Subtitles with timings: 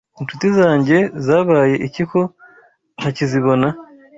[0.19, 2.19] Incuti zanjye zabaye iki ko
[2.97, 3.67] ntakizibona